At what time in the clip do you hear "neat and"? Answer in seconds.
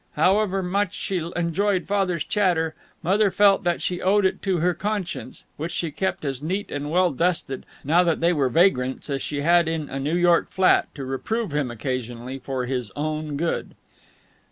6.41-6.89